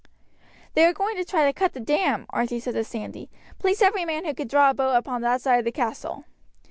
[0.73, 4.03] "They are going to try to cut the dam," Archie said to Sandy; "place every
[4.03, 6.25] man who can draw a bow on that side of the castle."